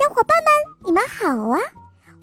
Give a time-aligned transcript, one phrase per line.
[0.00, 0.50] 小伙伴们，
[0.86, 1.60] 你们好啊！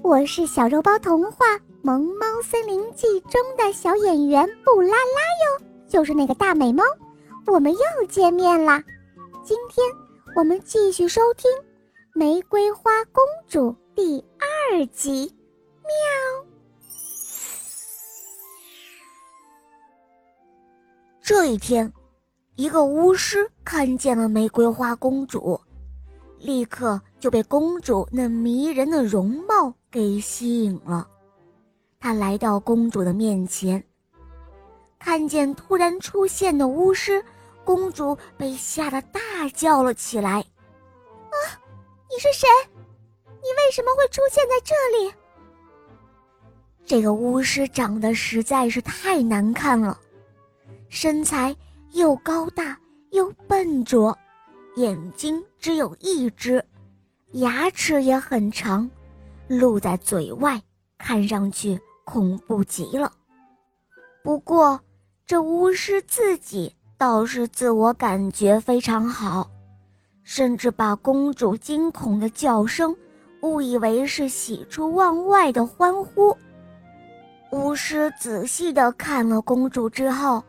[0.00, 1.44] 我是小肉包童话
[1.82, 6.82] 《萌猫森林记》中的小演员布拉拉哟，就是那个大美猫。
[7.46, 8.82] 我们又见面啦！
[9.44, 9.86] 今天
[10.34, 11.50] 我们继续收听
[12.14, 14.24] 《玫瑰花公主》第
[14.70, 15.30] 二集。
[15.82, 16.46] 喵！
[21.20, 21.92] 这一天，
[22.54, 25.60] 一个巫师看见了玫瑰花公主。
[26.38, 31.08] 立刻就被公主那迷人的容貌给吸引了。
[31.98, 33.82] 他来到公主的面前，
[34.98, 37.24] 看见突然出现的巫师，
[37.64, 39.20] 公主被吓得大
[39.54, 40.44] 叫了起来
[41.30, 41.36] ：“啊，
[42.10, 42.46] 你是谁？
[43.24, 45.12] 你为什么会出现在这里？”
[46.84, 49.98] 这个巫师长得实在是太难看了，
[50.88, 51.56] 身材
[51.92, 52.78] 又高大
[53.10, 54.16] 又笨拙。
[54.76, 56.62] 眼睛只有一只，
[57.32, 58.90] 牙齿也很长，
[59.48, 60.60] 露在嘴外，
[60.98, 63.10] 看上去恐怖极了。
[64.22, 64.78] 不过，
[65.24, 69.50] 这巫师自己倒是自我感觉非常好，
[70.22, 72.94] 甚至把公主惊恐的叫声
[73.40, 76.36] 误以为是喜出望外的欢呼。
[77.50, 80.44] 巫师仔细地看了公主之后，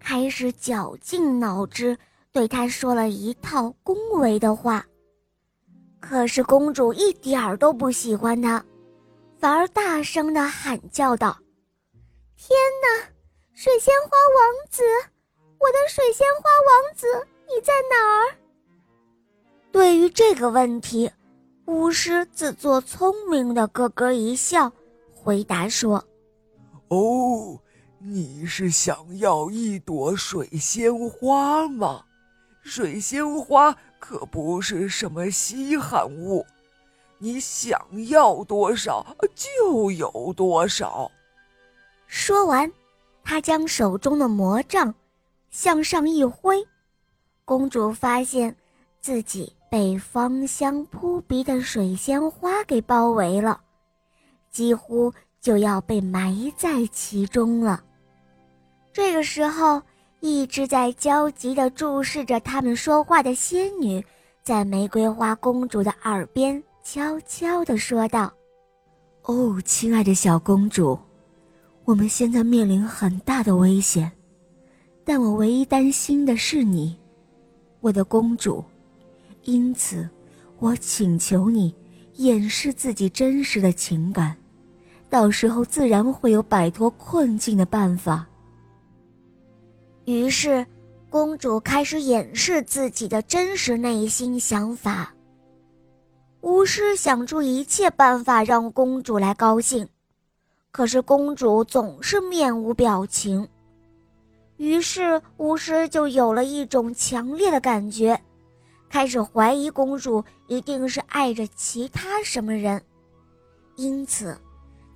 [0.00, 1.96] 开始绞尽脑汁。
[2.32, 4.84] 对他说了一套恭维的话，
[5.98, 8.64] 可是公主一点儿都不喜欢他，
[9.38, 11.36] 反而大声的喊叫道
[12.36, 13.08] ：“天哪，
[13.54, 14.82] 水仙花王子，
[15.58, 17.06] 我的水仙花王子，
[17.48, 18.36] 你在哪儿？”
[19.72, 21.10] 对于这个问题，
[21.66, 24.70] 巫师自作聪明的咯咯一笑，
[25.12, 26.04] 回答说
[26.88, 27.58] ：“哦，
[27.98, 32.04] 你是想要一朵水仙花吗？”
[32.68, 36.44] 水仙花可不是什么稀罕物，
[37.16, 41.10] 你想要多少就有多少。
[42.06, 42.70] 说完，
[43.24, 44.94] 他将手中的魔杖
[45.50, 46.62] 向上一挥，
[47.46, 48.54] 公主发现
[49.00, 53.58] 自己被芳香扑鼻的水仙花给包围了，
[54.50, 55.10] 几乎
[55.40, 57.82] 就要被埋在其中了。
[58.92, 59.82] 这个时候。
[60.20, 64.04] 一直在焦急地注视着他们说话的仙女，
[64.42, 68.32] 在玫瑰花公主的耳边悄悄地说道
[69.22, 70.98] ：“哦，亲爱的小公主，
[71.84, 74.10] 我们现在面临很大的危险，
[75.04, 76.98] 但我唯一担心的是你，
[77.80, 78.64] 我的公主。
[79.44, 80.08] 因此，
[80.58, 81.72] 我请求你
[82.16, 84.36] 掩饰自己真实的情感，
[85.08, 88.26] 到时候自然会有摆脱困境的办法。”
[90.08, 90.66] 于是，
[91.10, 95.12] 公主开始掩饰自己的真实内心想法。
[96.40, 99.86] 巫师想出一切办法让公主来高兴，
[100.70, 103.46] 可是公主总是面无表情。
[104.56, 108.18] 于是，巫师就有了一种强烈的感觉，
[108.88, 112.82] 开始怀疑公主一定是爱着其他什么人。
[113.76, 114.34] 因此，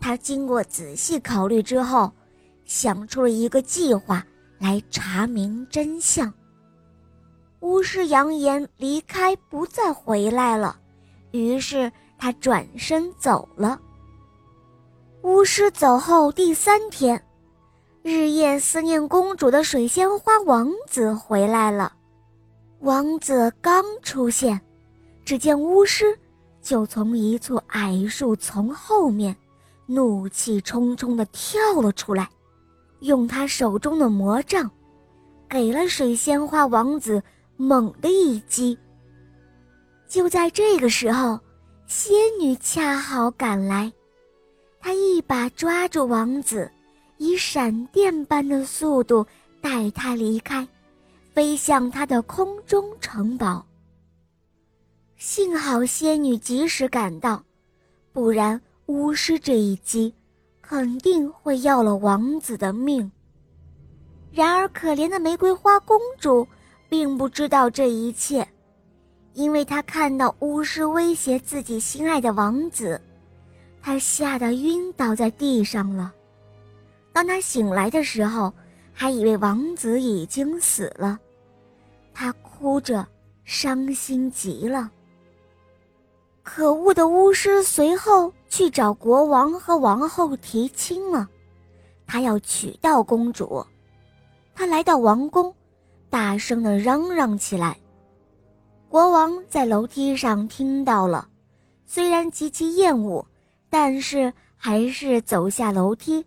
[0.00, 2.10] 他经过仔细考虑之后，
[2.64, 4.26] 想出了一个计划。
[4.62, 6.32] 来查明真相。
[7.58, 10.78] 巫师扬言离开，不再回来了，
[11.32, 13.80] 于是他转身走了。
[15.22, 17.20] 巫师走后第三天，
[18.02, 21.92] 日夜思念公主的水仙花王子回来了。
[22.82, 24.60] 王子刚出现，
[25.24, 26.16] 只见巫师
[26.60, 29.36] 就从一簇矮树丛后面，
[29.86, 32.30] 怒气冲冲地跳了出来。
[33.02, 34.70] 用他手中的魔杖，
[35.48, 37.22] 给了水仙花王子
[37.56, 38.78] 猛的一击。
[40.08, 41.38] 就在这个时候，
[41.86, 43.92] 仙女恰好赶来，
[44.80, 46.70] 她一把抓住王子，
[47.18, 49.26] 以闪电般的速度
[49.60, 50.66] 带他离开，
[51.34, 53.64] 飞向他的空中城堡。
[55.16, 57.42] 幸好仙女及时赶到，
[58.12, 60.14] 不然巫师这一击。
[60.62, 63.10] 肯定会要了王子的命。
[64.32, 66.46] 然而，可怜的玫瑰花公主
[66.88, 68.48] 并不知道这一切，
[69.34, 72.98] 因为她看到巫师威胁自己心爱的王子，
[73.82, 76.12] 她吓得晕倒在地上了。
[77.12, 78.50] 当她醒来的时候，
[78.94, 81.18] 还以为王子已经死了，
[82.14, 83.06] 她哭着，
[83.44, 84.90] 伤心极了。
[86.42, 91.26] 可恶的巫师随后去找国王和王后提亲了，
[92.06, 93.64] 他要娶到公主。
[94.54, 95.54] 他来到王宫，
[96.10, 97.74] 大声地嚷嚷起来。
[98.90, 101.26] 国王在楼梯上听到了，
[101.86, 103.26] 虽然极其厌恶，
[103.70, 106.22] 但是还是走下楼梯，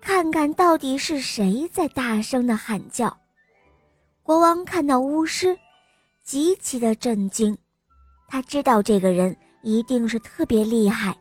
[0.00, 3.16] 看看到底是谁在大声的喊叫。
[4.24, 5.56] 国王看到巫师，
[6.24, 7.56] 极其的震惊，
[8.26, 11.16] 他知道这个人一定是特别厉害。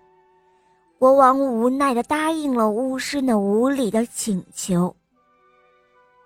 [1.03, 4.95] 国王无奈的答应了巫师那无理的请求。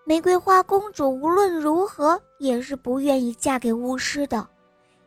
[0.05, 4.47] 玫瑰花公主无论如何也是不愿意嫁给巫师的，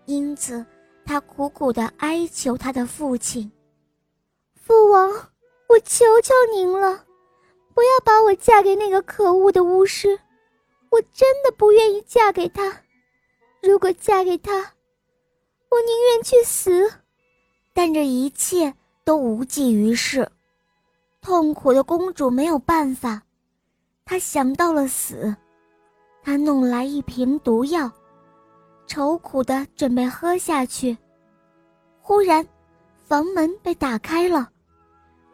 [0.07, 0.67] 因此
[1.05, 3.49] 她苦苦地哀求她的父亲
[4.61, 5.09] ：“父王，
[5.69, 7.05] 我求求您了，
[7.73, 10.19] 不要把我嫁给那个可恶的巫师，
[10.91, 12.77] 我真的不愿意嫁给他。
[13.63, 14.53] 如果嫁给他，
[15.71, 16.93] 我宁愿去死。”
[17.73, 18.75] 但这一切
[19.11, 20.31] 都无济于事，
[21.21, 23.21] 痛苦的公主没有办法。
[24.05, 25.35] 她想到了死，
[26.23, 27.91] 她弄来一瓶毒药，
[28.87, 30.97] 愁苦的准备喝下去。
[32.01, 32.47] 忽然，
[33.05, 34.49] 房门被打开了，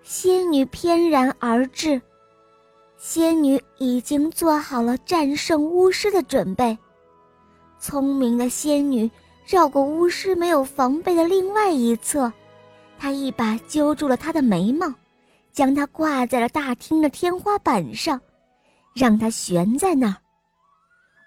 [0.02, 2.00] 仙女翩然而至。
[2.96, 6.78] 仙女已经做好了战胜巫师的准备。
[7.78, 9.10] 聪明的仙女
[9.44, 12.32] 绕过巫师没有防备的另外一侧，
[12.98, 14.92] 他一把揪住了他的眉毛，
[15.52, 18.20] 将他挂在了大厅的天花板上。
[18.96, 20.16] 让它悬在那儿。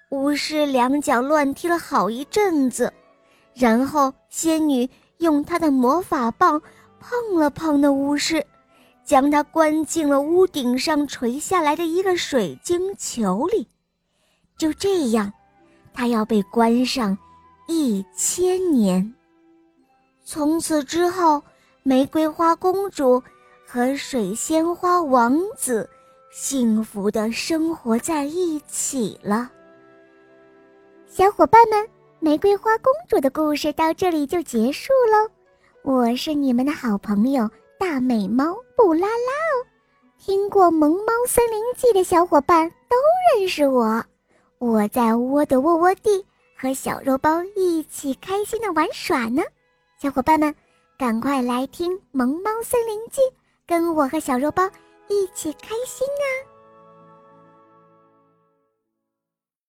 [0.10, 2.92] 巫师两脚乱踢了好一阵子，
[3.54, 4.90] 然后仙女
[5.20, 6.60] 用她的魔法棒
[7.00, 8.44] 碰了碰那巫师，
[9.06, 13.68] 将他关进了屋顶上垂下来的一个水晶球里。
[14.58, 15.32] 就这样，
[15.94, 17.16] 他要被关上
[17.68, 19.14] 一千年。
[20.26, 21.44] 从此之后，
[21.84, 23.22] 玫瑰花公主
[23.66, 25.90] 和水仙花王子。
[26.32, 29.50] 幸福的生活在一起了，
[31.08, 31.90] 小伙伴们，
[32.20, 35.32] 玫瑰花公主的故事到这里就结束喽。
[35.82, 37.50] 我是你们的好朋友
[37.80, 39.66] 大美猫布拉拉哦。
[40.20, 42.96] 听过《萌猫森林记》的小伙伴都
[43.34, 44.04] 认识我，
[44.60, 46.24] 我在窝的窝窝地
[46.56, 49.42] 和小肉包一起开心的玩耍呢。
[50.00, 50.54] 小伙伴们，
[51.00, 53.22] 赶快来听《萌猫森林记》，
[53.66, 54.70] 跟我和小肉包。
[55.08, 56.28] 一起开心啊！